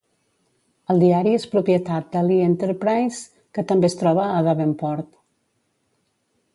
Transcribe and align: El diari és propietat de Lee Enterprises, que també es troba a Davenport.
El 0.93 1.01
diari 1.03 1.33
és 1.39 1.45
propietat 1.51 2.09
de 2.17 2.25
Lee 2.29 2.47
Enterprises, 2.53 3.21
que 3.59 3.67
també 3.73 3.93
es 3.93 4.01
troba 4.03 4.27
a 4.27 4.43
Davenport. 4.51 5.15